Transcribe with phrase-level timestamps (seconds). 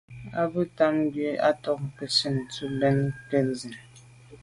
[0.41, 3.79] A be tam ngu’ à to’ nke ntsin tù mbèn nke nzine.